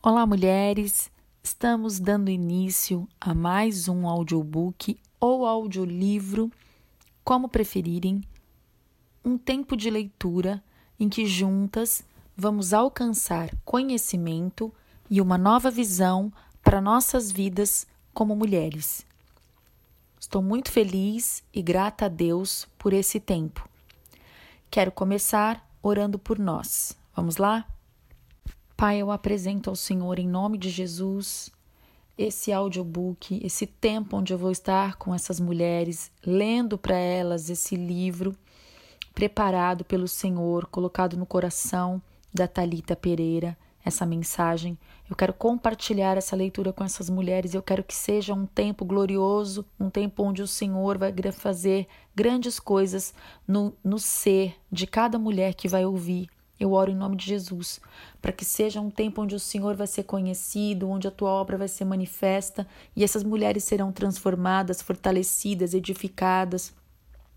Olá, 0.00 0.24
mulheres! 0.24 1.10
Estamos 1.42 1.98
dando 1.98 2.30
início 2.30 3.08
a 3.20 3.34
mais 3.34 3.88
um 3.88 4.06
audiobook 4.06 4.96
ou 5.18 5.44
audiolivro, 5.44 6.52
como 7.24 7.48
preferirem, 7.48 8.22
um 9.24 9.36
tempo 9.36 9.76
de 9.76 9.90
leitura 9.90 10.62
em 11.00 11.08
que 11.08 11.26
juntas 11.26 12.04
vamos 12.36 12.72
alcançar 12.72 13.50
conhecimento 13.64 14.72
e 15.10 15.20
uma 15.20 15.36
nova 15.36 15.68
visão 15.68 16.32
para 16.62 16.80
nossas 16.80 17.32
vidas 17.32 17.84
como 18.14 18.36
mulheres. 18.36 19.04
Estou 20.20 20.40
muito 20.40 20.70
feliz 20.70 21.42
e 21.52 21.60
grata 21.60 22.04
a 22.04 22.08
Deus 22.08 22.68
por 22.78 22.92
esse 22.92 23.18
tempo. 23.18 23.68
Quero 24.70 24.92
começar 24.92 25.68
orando 25.82 26.20
por 26.20 26.38
nós. 26.38 26.96
Vamos 27.16 27.36
lá? 27.36 27.66
Pai, 28.78 28.98
eu 28.98 29.10
apresento 29.10 29.68
ao 29.68 29.74
Senhor, 29.74 30.20
em 30.20 30.28
nome 30.28 30.56
de 30.56 30.70
Jesus, 30.70 31.50
esse 32.16 32.52
audiobook, 32.52 33.44
esse 33.44 33.66
tempo 33.66 34.16
onde 34.16 34.32
eu 34.32 34.38
vou 34.38 34.52
estar 34.52 34.94
com 34.94 35.12
essas 35.12 35.40
mulheres, 35.40 36.12
lendo 36.24 36.78
para 36.78 36.94
elas 36.94 37.50
esse 37.50 37.74
livro 37.74 38.36
preparado 39.12 39.84
pelo 39.84 40.06
Senhor, 40.06 40.66
colocado 40.66 41.16
no 41.16 41.26
coração 41.26 42.00
da 42.32 42.46
Talita 42.46 42.94
Pereira, 42.94 43.58
essa 43.84 44.06
mensagem. 44.06 44.78
Eu 45.10 45.16
quero 45.16 45.32
compartilhar 45.32 46.16
essa 46.16 46.36
leitura 46.36 46.72
com 46.72 46.84
essas 46.84 47.10
mulheres. 47.10 47.54
Eu 47.54 47.62
quero 47.64 47.82
que 47.82 47.96
seja 47.96 48.32
um 48.32 48.46
tempo 48.46 48.84
glorioso, 48.84 49.66
um 49.80 49.90
tempo 49.90 50.22
onde 50.22 50.40
o 50.40 50.46
Senhor 50.46 50.96
vai 50.96 51.12
fazer 51.32 51.88
grandes 52.14 52.60
coisas 52.60 53.12
no, 53.44 53.74
no 53.82 53.98
ser 53.98 54.54
de 54.70 54.86
cada 54.86 55.18
mulher 55.18 55.54
que 55.54 55.66
vai 55.66 55.84
ouvir 55.84 56.28
eu 56.58 56.72
oro 56.72 56.90
em 56.90 56.96
nome 56.96 57.16
de 57.16 57.26
Jesus, 57.26 57.80
para 58.20 58.32
que 58.32 58.44
seja 58.44 58.80
um 58.80 58.90
tempo 58.90 59.22
onde 59.22 59.34
o 59.34 59.40
Senhor 59.40 59.76
vai 59.76 59.86
ser 59.86 60.02
conhecido, 60.02 60.88
onde 60.88 61.06
a 61.06 61.10
tua 61.10 61.30
obra 61.30 61.56
vai 61.56 61.68
ser 61.68 61.84
manifesta 61.84 62.66
e 62.96 63.04
essas 63.04 63.22
mulheres 63.22 63.64
serão 63.64 63.92
transformadas, 63.92 64.82
fortalecidas, 64.82 65.72
edificadas, 65.72 66.74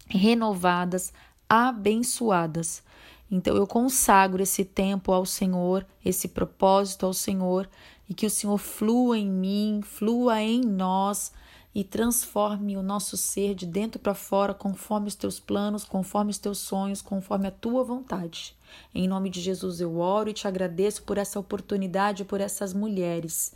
renovadas, 0.08 1.14
abençoadas. 1.48 2.84
Então 3.30 3.56
eu 3.56 3.68
consagro 3.68 4.42
esse 4.42 4.66
tempo 4.66 5.12
ao 5.12 5.26
Senhor, 5.26 5.86
esse 6.04 6.28
propósito 6.28 7.06
ao 7.06 7.14
Senhor, 7.14 7.70
e 8.10 8.14
que 8.14 8.26
o 8.26 8.30
Senhor 8.30 8.58
flua 8.58 9.18
em 9.18 9.30
mim, 9.30 9.82
flua 9.84 10.42
em 10.42 10.62
nós 10.62 11.32
e 11.74 11.84
transforme 11.84 12.76
o 12.76 12.84
nosso 12.84 13.16
ser 13.16 13.56
de 13.56 13.66
dentro 13.66 14.00
para 14.00 14.14
fora, 14.14 14.54
conforme 14.54 15.08
os 15.08 15.16
teus 15.16 15.40
planos, 15.40 15.86
conforme 15.86 16.32
os 16.32 16.38
teus 16.38 16.58
sonhos, 16.58 17.02
conforme 17.02 17.48
a 17.48 17.52
tua 17.52 17.84
vontade. 17.84 18.56
Em 18.94 19.08
nome 19.08 19.30
de 19.30 19.40
Jesus 19.40 19.80
eu 19.80 19.98
oro 19.98 20.30
e 20.30 20.34
te 20.34 20.48
agradeço 20.48 21.04
por 21.04 21.18
essa 21.18 21.40
oportunidade, 21.40 22.26
por 22.26 22.42
essas 22.42 22.74
mulheres 22.74 23.54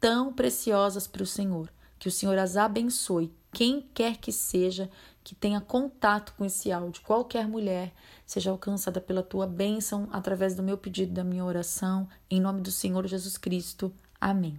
tão 0.00 0.32
preciosas 0.32 1.06
para 1.06 1.22
o 1.22 1.26
Senhor. 1.26 1.68
Que 1.98 2.08
o 2.08 2.12
Senhor 2.12 2.38
as 2.38 2.56
abençoe, 2.56 3.32
quem 3.52 3.84
quer 3.92 4.18
que 4.18 4.30
seja 4.30 4.88
que 5.24 5.34
tenha 5.34 5.60
contato 5.60 6.32
com 6.38 6.44
esse 6.44 6.72
áudio, 6.72 7.02
qualquer 7.02 7.46
mulher, 7.46 7.92
seja 8.24 8.50
alcançada 8.50 9.00
pela 9.00 9.22
tua 9.22 9.46
bênção 9.46 10.08
através 10.10 10.54
do 10.54 10.62
meu 10.62 10.78
pedido, 10.78 11.12
da 11.12 11.24
minha 11.24 11.44
oração, 11.44 12.08
em 12.30 12.40
nome 12.40 12.62
do 12.62 12.70
Senhor 12.70 13.06
Jesus 13.06 13.36
Cristo. 13.36 13.92
Amém. 14.20 14.58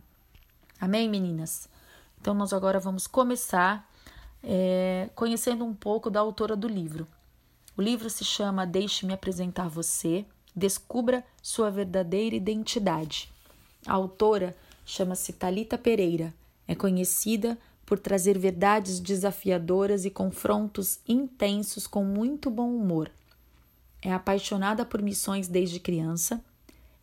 Amém, 0.80 1.10
meninas? 1.10 1.68
Então, 2.22 2.34
nós 2.34 2.54
agora 2.54 2.80
vamos 2.80 3.08
começar 3.08 3.90
é, 4.44 5.10
conhecendo 5.16 5.66
um 5.66 5.74
pouco 5.74 6.10
da 6.10 6.20
autora 6.20 6.56
do 6.56 6.68
livro. 6.68 7.08
O 7.78 7.82
livro 7.82 8.10
se 8.10 8.26
chama 8.26 8.66
Deixe-me 8.66 9.14
apresentar 9.14 9.70
você, 9.70 10.26
descubra 10.56 11.24
sua 11.42 11.72
verdadeira 11.72 12.36
identidade. 12.36 13.32
A 13.86 13.94
autora 13.94 14.56
chama-se 14.86 15.34
Talita 15.34 15.78
Pereira. 15.78 16.34
É 16.68 16.76
conhecida 16.76 17.58
por 17.86 17.98
trazer 17.98 18.38
verdades 18.38 19.00
desafiadoras 19.00 20.06
e 20.06 20.12
confrontos 20.12 21.00
intensos 21.08 21.88
com 21.88 22.04
muito 22.04 22.50
bom 22.50 22.70
humor. 22.70 23.10
É 24.02 24.14
apaixonada 24.14 24.86
por 24.86 25.02
missões 25.02 25.48
desde 25.48 25.80
criança 25.80 26.44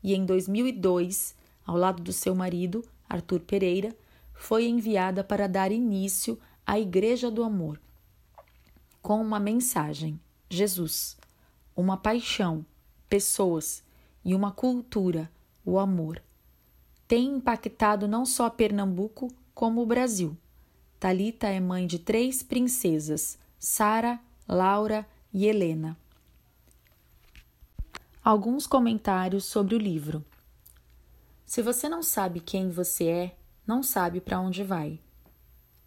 e 0.02 0.14
em 0.14 0.24
2002, 0.24 1.34
ao 1.66 1.76
lado 1.76 2.02
do 2.02 2.12
seu 2.12 2.34
marido, 2.34 2.84
Arthur 3.08 3.40
Pereira, 3.40 3.94
foi 4.36 4.66
enviada 4.66 5.24
para 5.24 5.48
dar 5.48 5.72
início 5.72 6.38
à 6.64 6.78
Igreja 6.78 7.30
do 7.30 7.42
Amor, 7.42 7.80
com 9.02 9.20
uma 9.20 9.40
mensagem: 9.40 10.20
Jesus, 10.48 11.16
uma 11.74 11.96
paixão, 11.96 12.64
pessoas 13.08 13.82
e 14.24 14.34
uma 14.34 14.52
cultura, 14.52 15.30
o 15.64 15.78
amor. 15.78 16.22
Tem 17.08 17.26
impactado 17.36 18.06
não 18.06 18.26
só 18.26 18.50
Pernambuco, 18.50 19.28
como 19.54 19.82
o 19.82 19.86
Brasil. 19.86 20.36
Talita 20.98 21.46
é 21.46 21.60
mãe 21.60 21.86
de 21.86 21.98
três 21.98 22.42
princesas: 22.42 23.38
Sara, 23.58 24.20
Laura 24.48 25.06
e 25.32 25.46
Helena. 25.46 25.96
Alguns 28.24 28.66
comentários 28.66 29.44
sobre 29.44 29.76
o 29.76 29.78
livro. 29.78 30.24
Se 31.44 31.62
você 31.62 31.88
não 31.88 32.02
sabe 32.02 32.40
quem 32.40 32.70
você 32.70 33.04
é, 33.04 33.36
não 33.66 33.82
sabe 33.82 34.20
para 34.20 34.40
onde 34.40 34.62
vai. 34.62 35.00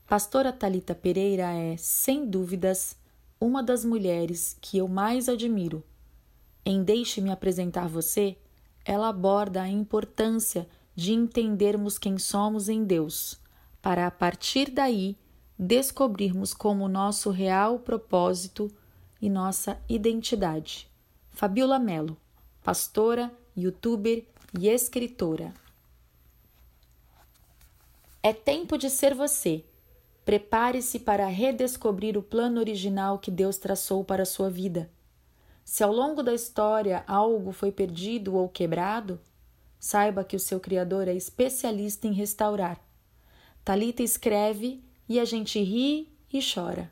Pastora 0.08 0.52
Talita 0.52 0.96
Pereira 0.96 1.52
é, 1.54 1.78
sem 1.78 2.28
dúvidas, 2.28 2.98
uma 3.40 3.64
das 3.64 3.86
mulheres 3.86 4.58
que 4.60 4.78
eu 4.78 4.88
mais 4.88 5.30
admiro. 5.30 5.84
Em 6.66 6.84
Deixe-me 6.84 7.32
apresentar 7.32 7.88
você, 7.88 8.38
ela 8.84 9.08
aborda 9.08 9.62
a 9.62 9.70
importância 9.70 10.68
de 10.96 11.14
entendermos 11.14 11.98
quem 11.98 12.18
somos 12.18 12.68
em 12.68 12.84
Deus, 12.84 13.40
para 13.82 14.08
a 14.08 14.12
partir 14.12 14.70
daí 14.70 15.16
descobrirmos 15.58 16.54
como 16.54 16.88
nosso 16.88 17.30
real 17.30 17.80
propósito 17.80 18.70
e 19.22 19.30
nossa 19.30 19.80
identidade. 19.88 20.90
Fabiola 21.30 21.80
Mello, 21.80 22.18
pastora, 22.64 23.32
youtuber 23.56 24.26
e 24.60 24.68
escritora. 24.68 25.54
É 28.22 28.34
tempo 28.34 28.78
de 28.78 28.90
ser 28.90 29.16
você. 29.16 29.64
Prepare-se 30.26 31.00
para 31.00 31.26
redescobrir 31.28 32.18
o 32.18 32.22
plano 32.22 32.60
original 32.60 33.18
que 33.18 33.32
Deus 33.32 33.58
traçou 33.58 34.04
para 34.04 34.24
a 34.24 34.26
sua 34.26 34.50
vida. 34.50 34.90
Se 35.64 35.84
ao 35.84 35.94
longo 35.94 36.22
da 36.22 36.34
história 36.34 37.04
algo 37.08 37.54
foi 37.54 37.72
perdido 37.72 38.36
ou 38.36 38.50
quebrado, 38.50 39.22
saiba 39.80 40.24
que 40.26 40.36
o 40.36 40.40
seu 40.40 40.60
Criador 40.60 41.08
é 41.08 41.14
especialista 41.14 42.08
em 42.08 42.12
restaurar. 42.12 42.80
Talita 43.64 44.04
escreve 44.04 44.84
e 45.08 45.18
a 45.18 45.24
gente 45.24 45.62
ri 45.64 46.12
e 46.32 46.40
chora. 46.42 46.92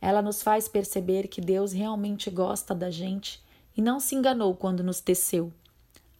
Ela 0.00 0.20
nos 0.20 0.42
faz 0.42 0.66
perceber 0.66 1.28
que 1.28 1.40
Deus 1.40 1.72
realmente 1.72 2.28
gosta 2.28 2.74
da 2.74 2.90
gente 2.90 3.40
e 3.76 3.80
não 3.80 4.00
se 4.00 4.16
enganou 4.16 4.56
quando 4.56 4.82
nos 4.82 5.00
teceu. 5.00 5.52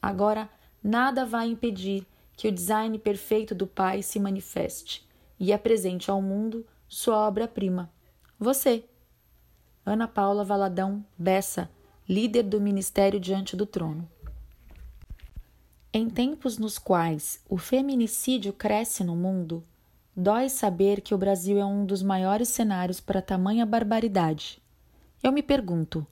Agora, 0.00 0.48
nada 0.82 1.26
vai 1.26 1.48
impedir 1.48 2.06
que 2.36 2.46
o 2.46 2.52
design 2.52 2.98
perfeito 2.98 3.54
do 3.54 3.66
Pai 3.66 4.02
se 4.02 4.20
manifeste 4.20 5.06
e 5.40 5.52
apresente 5.52 6.10
ao 6.10 6.20
mundo 6.20 6.66
sua 6.86 7.26
obra-prima. 7.26 7.90
Você. 8.38 8.84
Ana 9.84 10.06
Paula 10.06 10.44
Valadão 10.44 11.04
Bessa, 11.16 11.70
líder 12.08 12.42
do 12.42 12.60
Ministério 12.60 13.18
Diante 13.18 13.56
do 13.56 13.64
Trono. 13.64 14.08
Em 15.92 16.10
tempos 16.10 16.58
nos 16.58 16.78
quais 16.78 17.40
o 17.48 17.56
feminicídio 17.56 18.52
cresce 18.52 19.02
no 19.02 19.16
mundo, 19.16 19.64
dói 20.14 20.48
saber 20.48 21.00
que 21.00 21.14
o 21.14 21.18
Brasil 21.18 21.58
é 21.58 21.64
um 21.64 21.86
dos 21.86 22.02
maiores 22.02 22.48
cenários 22.48 23.00
para 23.00 23.22
tamanha 23.22 23.64
barbaridade. 23.64 24.60
Eu 25.22 25.32
me 25.32 25.42
pergunto: 25.42 26.06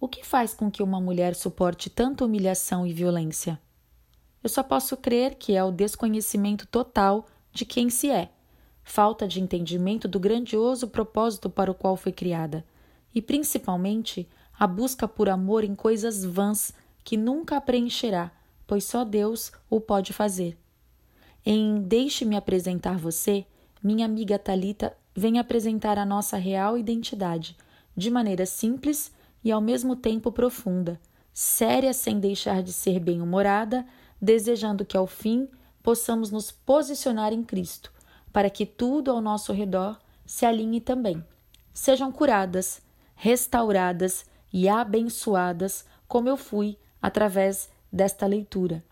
o 0.00 0.08
que 0.08 0.26
faz 0.26 0.54
com 0.54 0.70
que 0.70 0.82
uma 0.82 1.00
mulher 1.00 1.34
suporte 1.34 1.88
tanta 1.88 2.24
humilhação 2.24 2.86
e 2.86 2.92
violência? 2.92 3.60
Eu 4.42 4.48
só 4.48 4.62
posso 4.62 4.96
crer 4.96 5.34
que 5.34 5.54
é 5.54 5.64
o 5.64 5.72
desconhecimento 5.72 6.66
total 6.66 7.26
de 7.52 7.64
quem 7.64 7.90
se 7.90 8.10
é, 8.10 8.30
falta 8.84 9.26
de 9.26 9.40
entendimento 9.40 10.06
do 10.06 10.18
grandioso 10.18 10.88
propósito 10.88 11.50
para 11.50 11.70
o 11.70 11.74
qual 11.74 11.96
foi 11.96 12.12
criada, 12.12 12.64
e 13.14 13.20
principalmente 13.20 14.28
a 14.58 14.66
busca 14.66 15.06
por 15.06 15.28
amor 15.28 15.64
em 15.64 15.74
coisas 15.74 16.24
vãs 16.24 16.72
que 17.04 17.16
nunca 17.16 17.56
a 17.56 17.60
preencherá, 17.60 18.30
pois 18.66 18.84
só 18.84 19.04
Deus 19.04 19.52
o 19.68 19.80
pode 19.80 20.12
fazer. 20.12 20.56
Em 21.44 21.80
Deixe-me 21.80 22.36
apresentar 22.36 22.98
você, 22.98 23.46
minha 23.82 24.04
amiga 24.04 24.38
Talita 24.38 24.96
vem 25.14 25.38
apresentar 25.38 25.98
a 25.98 26.04
nossa 26.04 26.36
real 26.36 26.76
identidade, 26.76 27.56
de 27.96 28.10
maneira 28.10 28.46
simples 28.46 29.12
e 29.42 29.50
ao 29.50 29.60
mesmo 29.60 29.96
tempo 29.96 30.30
profunda, 30.30 31.00
séria 31.32 31.92
sem 31.92 32.18
deixar 32.20 32.62
de 32.62 32.72
ser 32.72 33.00
bem-humorada, 33.00 33.86
desejando 34.20 34.84
que 34.84 34.96
ao 34.96 35.06
fim 35.06 35.48
possamos 35.82 36.30
nos 36.30 36.50
posicionar 36.50 37.32
em 37.32 37.42
Cristo, 37.42 37.92
para 38.32 38.50
que 38.50 38.66
tudo 38.66 39.10
ao 39.10 39.20
nosso 39.20 39.52
redor 39.52 39.98
se 40.26 40.44
alinhe 40.44 40.80
também. 40.80 41.24
Sejam 41.72 42.12
curadas, 42.12 42.82
restauradas 43.14 44.26
e 44.52 44.68
abençoadas, 44.68 45.84
como 46.06 46.28
eu 46.28 46.36
fui 46.36 46.76
através 47.00 47.68
desta 47.92 48.26
leitura. 48.26 48.84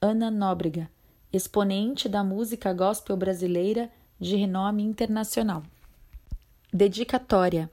Ana 0.00 0.30
Nóbrega, 0.30 0.90
exponente 1.32 2.08
da 2.08 2.24
música 2.24 2.72
gospel 2.72 3.16
brasileira 3.16 3.90
de 4.18 4.36
renome 4.36 4.82
internacional. 4.82 5.62
Dedicatória. 6.72 7.70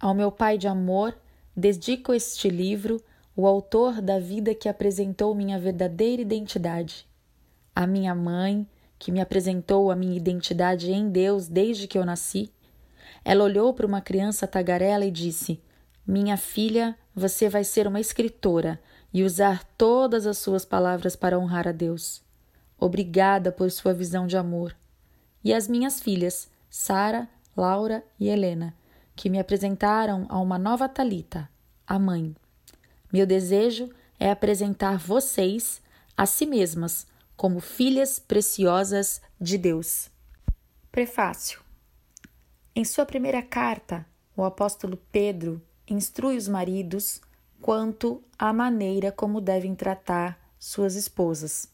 Ao 0.00 0.14
meu 0.14 0.30
Pai 0.30 0.58
de 0.58 0.68
amor, 0.68 1.16
dedico 1.54 2.12
este 2.12 2.48
livro, 2.48 3.02
o 3.36 3.46
autor 3.46 4.00
da 4.00 4.18
vida 4.18 4.54
que 4.54 4.66
apresentou 4.66 5.34
minha 5.34 5.58
verdadeira 5.58 6.22
identidade. 6.22 7.06
A 7.74 7.86
minha 7.86 8.14
mãe, 8.14 8.66
que 8.98 9.12
me 9.12 9.20
apresentou 9.20 9.90
a 9.90 9.94
minha 9.94 10.16
identidade 10.16 10.90
em 10.90 11.10
Deus 11.10 11.46
desde 11.46 11.86
que 11.86 11.98
eu 11.98 12.04
nasci. 12.06 12.50
Ela 13.22 13.44
olhou 13.44 13.74
para 13.74 13.86
uma 13.86 14.00
criança 14.00 14.46
tagarela 14.46 15.04
e 15.04 15.10
disse: 15.10 15.60
Minha 16.06 16.38
filha, 16.38 16.96
você 17.14 17.46
vai 17.46 17.62
ser 17.62 17.86
uma 17.86 18.00
escritora 18.00 18.80
e 19.12 19.22
usar 19.22 19.64
todas 19.76 20.26
as 20.26 20.38
suas 20.38 20.64
palavras 20.64 21.14
para 21.14 21.38
honrar 21.38 21.68
a 21.68 21.72
Deus. 21.72 22.22
Obrigada 22.78 23.52
por 23.52 23.70
sua 23.70 23.92
visão 23.92 24.26
de 24.26 24.38
amor. 24.38 24.74
E 25.44 25.52
as 25.52 25.68
minhas 25.68 26.00
filhas, 26.00 26.48
Sara, 26.70 27.28
Laura 27.54 28.02
e 28.18 28.28
Helena, 28.28 28.74
que 29.14 29.28
me 29.28 29.38
apresentaram 29.38 30.24
a 30.30 30.40
uma 30.40 30.58
nova 30.58 30.88
Talita, 30.88 31.48
a 31.86 31.98
mãe. 31.98 32.34
Meu 33.12 33.26
desejo 33.26 33.90
é 34.18 34.30
apresentar 34.30 34.98
vocês 34.98 35.80
a 36.16 36.26
si 36.26 36.46
mesmas 36.46 37.06
como 37.36 37.60
filhas 37.60 38.18
preciosas 38.18 39.20
de 39.40 39.58
Deus. 39.58 40.10
Prefácio. 40.90 41.60
Em 42.74 42.84
sua 42.84 43.06
primeira 43.06 43.42
carta, 43.42 44.06
o 44.36 44.44
apóstolo 44.44 44.98
Pedro 45.12 45.62
instrui 45.88 46.36
os 46.36 46.48
maridos 46.48 47.20
quanto 47.60 48.22
à 48.38 48.52
maneira 48.52 49.12
como 49.12 49.40
devem 49.40 49.74
tratar 49.74 50.38
suas 50.58 50.94
esposas. 50.94 51.68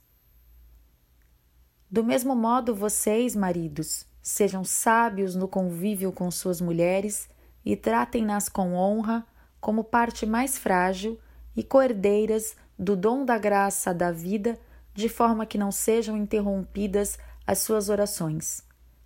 Do 1.91 2.05
mesmo 2.05 2.35
modo, 2.35 2.75
vocês, 2.75 3.37
maridos, 3.37 4.07
sejam 4.23 4.65
sábios 4.65 5.35
no 5.35 5.49
convívio 5.49 6.13
com 6.13 6.31
suas 6.31 6.61
mulheres 6.61 7.29
e 7.65 7.77
tratem-nas 7.77 8.49
com 8.49 8.75
honra 8.75 9.27
como 9.63 9.85
parte 9.85 10.27
mais 10.27 10.59
frágil 10.59 11.19
e 11.57 11.63
coerdeiras 11.63 12.57
do 12.77 12.97
dom 12.97 13.25
da 13.25 13.39
graça 13.39 13.95
da 13.95 14.11
vida, 14.11 14.59
de 14.93 15.09
forma 15.09 15.47
que 15.47 15.57
não 15.57 15.71
sejam 15.71 16.17
interrompidas 16.17 17.17
as 17.47 17.61
suas 17.61 17.89
orações. 17.89 18.65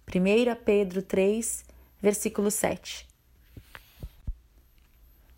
1 0.09 0.65
Pedro 0.65 1.03
3, 1.03 1.63
versículo 2.01 2.51
7. 2.51 3.07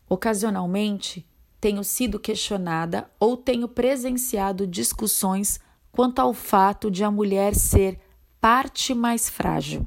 Ocasionalmente, 0.09 1.27
tenho 1.61 1.83
sido 1.83 2.21
questionada 2.21 3.11
ou 3.19 3.37
tenho 3.37 3.67
presenciado 3.67 4.69
discussões 4.69 5.59
quanto 5.91 6.21
ao 6.21 6.33
fato 6.33 6.93
de 6.93 7.03
a 7.03 7.11
mulher 7.11 7.57
ser 7.57 8.01
parte 8.41 8.95
mais 8.95 9.29
frágil. 9.29 9.85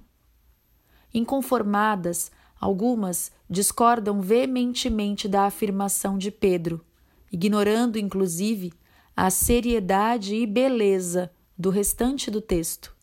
Inconformadas, 1.13 2.29
algumas 2.61 3.31
discordam 3.49 4.21
veementemente 4.21 5.27
da 5.27 5.45
afirmação 5.45 6.15
de 6.15 6.29
Pedro, 6.29 6.85
ignorando 7.31 7.97
inclusive 7.97 8.71
a 9.17 9.31
seriedade 9.31 10.35
e 10.35 10.45
beleza 10.45 11.31
do 11.57 11.71
restante 11.71 12.29
do 12.29 12.39
texto. 12.39 12.95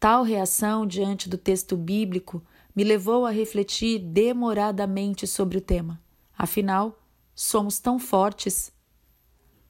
Tal 0.00 0.22
reação 0.24 0.86
diante 0.86 1.28
do 1.28 1.36
texto 1.36 1.76
bíblico 1.76 2.42
me 2.74 2.82
levou 2.82 3.26
a 3.26 3.30
refletir 3.30 3.98
demoradamente 3.98 5.26
sobre 5.26 5.58
o 5.58 5.60
tema. 5.60 6.00
Afinal, 6.36 6.98
somos 7.34 7.78
tão 7.78 7.98
fortes. 7.98 8.72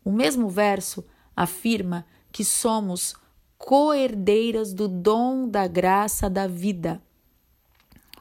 O 0.05 0.13
mesmo 0.13 0.49
verso 0.49 1.05
afirma 1.35 2.07
que 2.31 2.45
somos 2.45 3.15
coerdeiras 3.59 4.73
do 4.73 4.89
dom 4.89 5.49
da 5.49 5.67
graça 5.67 6.31
da 6.31 6.47
vida, 6.47 7.03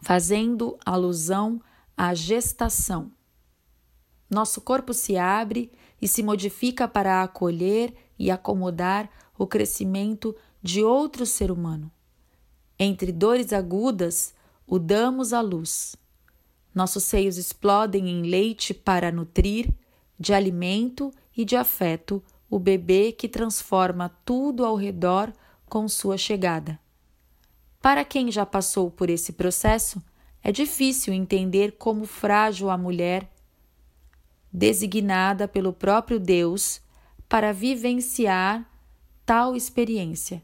fazendo 0.01 0.77
alusão 0.83 1.61
à 1.95 2.13
gestação. 2.13 3.11
Nosso 4.29 4.59
corpo 4.61 4.93
se 4.93 5.17
abre 5.17 5.71
e 6.01 6.07
se 6.07 6.23
modifica 6.23 6.87
para 6.87 7.21
acolher 7.21 7.93
e 8.17 8.31
acomodar 8.31 9.09
o 9.37 9.45
crescimento 9.45 10.35
de 10.61 10.83
outro 10.83 11.25
ser 11.25 11.51
humano. 11.51 11.91
Entre 12.79 13.11
dores 13.11 13.53
agudas, 13.53 14.33
o 14.65 14.79
damos 14.79 15.33
à 15.33 15.41
luz. 15.41 15.95
Nossos 16.73 17.03
seios 17.03 17.37
explodem 17.37 18.09
em 18.09 18.23
leite 18.23 18.73
para 18.73 19.11
nutrir, 19.11 19.71
de 20.19 20.33
alimento 20.33 21.11
e 21.35 21.43
de 21.43 21.55
afeto, 21.55 22.23
o 22.49 22.57
bebê 22.57 23.11
que 23.11 23.27
transforma 23.27 24.09
tudo 24.25 24.65
ao 24.65 24.75
redor 24.75 25.31
com 25.65 25.87
sua 25.87 26.17
chegada. 26.17 26.79
Para 27.81 28.05
quem 28.05 28.31
já 28.31 28.45
passou 28.45 28.91
por 28.91 29.09
esse 29.09 29.33
processo, 29.33 30.01
é 30.43 30.51
difícil 30.51 31.13
entender 31.13 31.73
como 31.77 32.05
frágil 32.05 32.69
a 32.69 32.77
mulher, 32.77 33.27
designada 34.53 35.47
pelo 35.47 35.73
próprio 35.73 36.19
Deus 36.19 36.81
para 37.27 37.51
vivenciar 37.51 38.69
tal 39.25 39.55
experiência. 39.55 40.43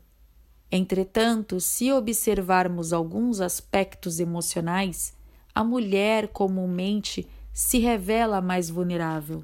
Entretanto, 0.71 1.59
se 1.59 1.91
observarmos 1.91 2.91
alguns 2.91 3.39
aspectos 3.39 4.19
emocionais, 4.19 5.13
a 5.53 5.63
mulher 5.63 6.29
comumente 6.29 7.27
se 7.53 7.79
revela 7.79 8.41
mais 8.41 8.69
vulnerável. 8.69 9.43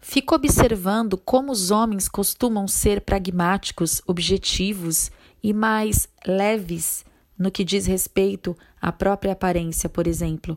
Fico 0.00 0.34
observando 0.34 1.18
como 1.18 1.50
os 1.50 1.70
homens 1.70 2.08
costumam 2.08 2.68
ser 2.68 3.00
pragmáticos, 3.00 4.00
objetivos 4.06 5.10
e 5.42 5.52
mais 5.52 6.08
leves 6.26 7.04
no 7.38 7.50
que 7.50 7.64
diz 7.64 7.86
respeito 7.86 8.56
à 8.80 8.90
própria 8.90 9.32
aparência, 9.32 9.88
por 9.88 10.06
exemplo. 10.06 10.56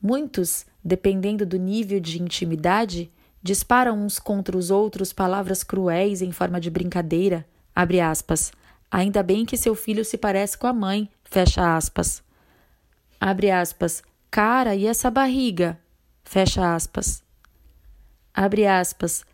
Muitos, 0.00 0.66
dependendo 0.84 1.44
do 1.44 1.58
nível 1.58 2.00
de 2.00 2.20
intimidade, 2.20 3.10
disparam 3.42 4.04
uns 4.04 4.18
contra 4.18 4.56
os 4.56 4.70
outros 4.70 5.12
palavras 5.12 5.62
cruéis 5.62 6.22
em 6.22 6.32
forma 6.32 6.60
de 6.60 6.70
brincadeira, 6.70 7.44
abre 7.74 8.00
aspas. 8.00 8.52
Ainda 8.90 9.22
bem 9.22 9.44
que 9.44 9.56
seu 9.56 9.74
filho 9.74 10.04
se 10.04 10.18
parece 10.18 10.56
com 10.56 10.66
a 10.66 10.72
mãe, 10.72 11.08
fecha 11.24 11.76
aspas 11.76 12.22
abre 13.22 13.52
aspas, 13.52 14.02
cara, 14.28 14.74
e 14.74 14.84
essa 14.84 15.08
barriga? 15.08 15.78
Fecha 16.24 16.74
aspas. 16.74 17.22
Abre 18.34 18.66
aspas, 18.66 19.24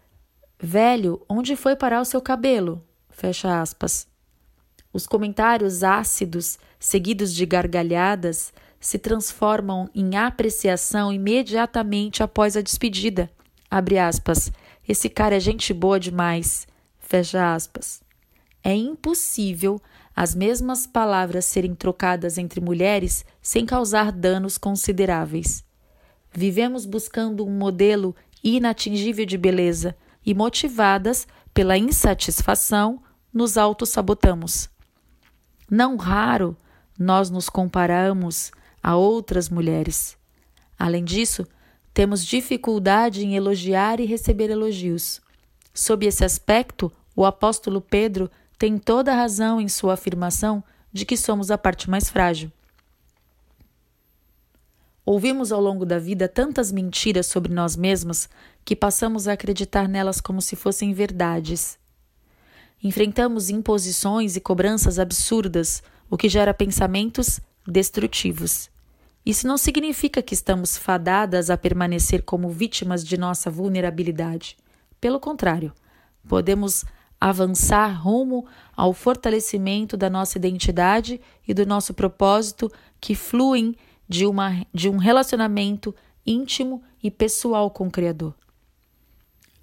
velho, 0.61 1.25
onde 1.27 1.57
foi 1.57 1.75
parar 1.75 2.03
o 2.03 2.05
seu 2.05 2.21
cabelo? 2.21 2.85
Fecha 3.19 3.61
aspas. 3.61 4.07
Os 4.93 5.05
comentários 5.05 5.83
ácidos, 5.83 6.57
seguidos 6.79 7.35
de 7.35 7.45
gargalhadas, 7.45 8.53
se 8.79 8.97
transformam 8.97 9.91
em 9.93 10.17
apreciação 10.17 11.13
imediatamente 11.13 12.23
após 12.23 12.57
a 12.57 12.63
despedida. 12.63 13.29
Abre 13.69 13.99
aspas. 13.99 14.53
Esse 14.89 15.09
cara 15.09 15.35
é 15.35 15.41
gente 15.41 15.75
boa 15.75 15.99
demais. 15.99 16.65
Fecha 17.01 17.53
aspas. 17.53 18.01
É 18.63 18.73
impossível 18.73 19.83
as 20.15 20.33
mesmas 20.33 20.87
palavras 20.87 21.45
serem 21.45 21.75
trocadas 21.75 22.39
entre 22.39 22.61
mulheres 22.61 23.25
sem 23.43 23.67
causar 23.67 24.13
danos 24.13 24.57
consideráveis. 24.57 25.65
Vivemos 26.31 26.87
buscando 26.87 27.45
um 27.45 27.51
modelo 27.51 28.15
inatingível 28.45 29.27
de 29.27 29.37
beleza 29.37 29.97
e, 30.25 30.33
motivadas 30.33 31.27
pela 31.53 31.77
insatisfação, 31.77 33.03
nos 33.33 33.57
autossabotamos. 33.57 34.69
Não 35.71 35.97
raro, 35.97 36.57
nós 36.99 37.31
nos 37.31 37.49
comparamos 37.49 38.51
a 38.83 38.97
outras 38.97 39.49
mulheres. 39.49 40.17
Além 40.79 41.05
disso, 41.05 41.47
temos 41.93 42.25
dificuldade 42.25 43.25
em 43.25 43.35
elogiar 43.35 44.01
e 44.01 44.07
receber 44.07 44.51
elogios. 44.51 45.21
Sob 45.75 46.07
esse 46.07 46.25
aspecto, 46.25 46.91
o 47.15 47.25
apóstolo 47.25 47.81
Pedro 47.81 48.31
tem 48.59 48.79
toda 48.79 49.13
a 49.13 49.17
razão 49.17 49.61
em 49.61 49.69
sua 49.69 49.95
afirmação 49.95 50.63
de 50.93 51.05
que 51.05 51.17
somos 51.17 51.51
a 51.51 51.59
parte 51.59 51.89
mais 51.91 52.09
frágil. 52.09 52.51
Ouvimos 55.05 55.53
ao 55.53 55.61
longo 55.61 55.87
da 55.87 55.99
vida 55.99 56.29
tantas 56.29 56.71
mentiras 56.71 57.27
sobre 57.27 57.53
nós 57.53 57.77
mesmos 57.77 58.29
que 58.65 58.77
passamos 58.77 59.27
a 59.27 59.33
acreditar 59.33 59.89
nelas 59.89 60.21
como 60.21 60.43
se 60.43 60.55
fossem 60.55 60.93
verdades. 60.93 61.79
Enfrentamos 62.83 63.51
imposições 63.51 64.37
e 64.37 64.41
cobranças 64.41 64.99
absurdas, 64.99 65.83
o 66.09 66.17
que 66.17 66.29
gera 66.29 66.55
pensamentos 66.55 67.41
destrutivos. 67.67 68.71
Isso 69.27 69.47
não 69.47 69.59
significa 69.59 70.23
que 70.23 70.33
estamos 70.33 70.79
fadadas 70.79 71.51
a 71.51 71.57
permanecer 71.57 72.23
como 72.23 72.49
vítimas 72.49 73.05
de 73.05 73.19
nossa 73.19 73.51
vulnerabilidade. 73.51 74.57
Pelo 75.01 75.21
contrário, 75.21 75.73
podemos 76.27 76.85
avançar 77.21 77.89
rumo 78.01 78.47
ao 78.77 78.93
fortalecimento 78.93 79.97
da 79.97 80.09
nossa 80.09 80.39
identidade 80.39 81.21
e 81.47 81.53
do 81.53 81.67
nosso 81.67 81.93
propósito 81.93 82.71
que 83.01 83.15
fluem 83.15 83.75
de, 84.09 84.25
uma, 84.25 84.65
de 84.73 84.89
um 84.89 84.97
relacionamento 84.97 85.95
íntimo 86.25 86.83
e 87.03 87.11
pessoal 87.11 87.71
com 87.71 87.89
o 87.89 87.91
Criador. 87.91 88.35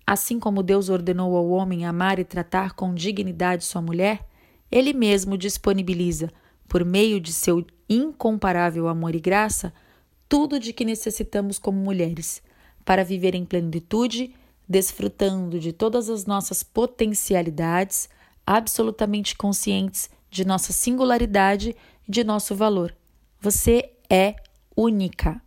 Assim 0.05 0.39
como 0.39 0.61
Deus 0.61 0.89
ordenou 0.89 1.35
ao 1.35 1.49
homem 1.49 1.85
amar 1.85 2.19
e 2.19 2.23
tratar 2.23 2.73
com 2.73 2.93
dignidade 2.93 3.63
sua 3.63 3.81
mulher, 3.81 4.27
ele 4.71 4.93
mesmo 4.93 5.37
disponibiliza, 5.37 6.31
por 6.67 6.85
meio 6.85 7.19
de 7.19 7.33
seu 7.33 7.65
incomparável 7.89 8.87
amor 8.87 9.15
e 9.15 9.19
graça, 9.19 9.73
tudo 10.29 10.59
de 10.59 10.73
que 10.73 10.85
necessitamos 10.85 11.57
como 11.57 11.79
mulheres, 11.79 12.41
para 12.83 13.03
viver 13.03 13.33
em 13.33 13.45
plenitude, 13.45 14.35
desfrutando 14.67 15.59
de 15.59 15.71
todas 15.71 16.09
as 16.09 16.25
nossas 16.25 16.61
potencialidades, 16.61 18.09
absolutamente 18.45 19.35
conscientes 19.35 20.09
de 20.29 20.45
nossa 20.45 20.71
singularidade 20.73 21.75
e 22.07 22.11
de 22.11 22.23
nosso 22.23 22.55
valor. 22.55 22.95
Você 23.39 23.91
é 24.09 24.35
única. 24.75 25.41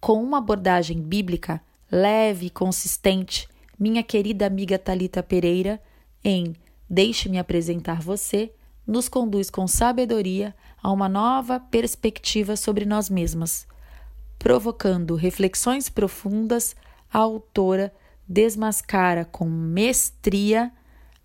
Com 0.00 0.22
uma 0.22 0.38
abordagem 0.38 1.00
bíblica 1.00 1.60
leve 1.90 2.46
e 2.46 2.50
consistente, 2.50 3.48
minha 3.78 4.02
querida 4.02 4.46
amiga 4.46 4.78
Talita 4.78 5.22
Pereira, 5.22 5.80
em 6.24 6.54
Deixe-me 6.88 7.38
apresentar 7.38 8.00
você, 8.00 8.52
nos 8.86 9.08
conduz 9.08 9.50
com 9.50 9.66
sabedoria 9.66 10.54
a 10.80 10.92
uma 10.92 11.08
nova 11.08 11.58
perspectiva 11.58 12.54
sobre 12.54 12.84
nós 12.84 13.10
mesmas, 13.10 13.66
provocando 14.38 15.16
reflexões 15.16 15.88
profundas, 15.88 16.76
a 17.12 17.18
autora 17.18 17.92
desmascara 18.28 19.24
com 19.24 19.46
mestria 19.46 20.72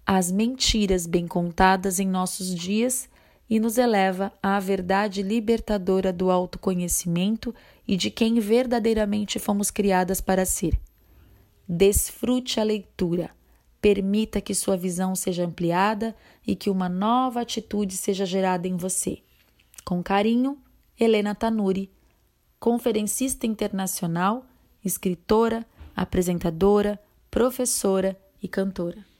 as 0.05 0.31
mentiras 0.31 1.05
bem 1.05 1.27
contadas 1.27 1.99
em 1.99 2.07
nossos 2.07 2.55
dias 2.55 3.07
e 3.51 3.59
nos 3.59 3.77
eleva 3.77 4.31
à 4.41 4.57
verdade 4.61 5.21
libertadora 5.21 6.13
do 6.13 6.31
autoconhecimento 6.31 7.53
e 7.85 7.97
de 7.97 8.09
quem 8.09 8.39
verdadeiramente 8.39 9.39
fomos 9.39 9.69
criadas 9.69 10.21
para 10.21 10.45
ser. 10.45 10.79
Desfrute 11.67 12.61
a 12.61 12.63
leitura, 12.63 13.29
permita 13.81 14.39
que 14.39 14.55
sua 14.55 14.77
visão 14.77 15.17
seja 15.17 15.45
ampliada 15.45 16.15
e 16.47 16.55
que 16.55 16.69
uma 16.69 16.87
nova 16.87 17.41
atitude 17.41 17.97
seja 17.97 18.25
gerada 18.25 18.69
em 18.69 18.77
você. 18.77 19.17
Com 19.83 20.01
carinho, 20.01 20.57
Helena 20.97 21.35
Tanuri, 21.35 21.91
conferencista 22.57 23.45
internacional, 23.45 24.45
escritora, 24.81 25.65
apresentadora, 25.93 26.97
professora 27.29 28.17
e 28.41 28.47
cantora. 28.47 29.10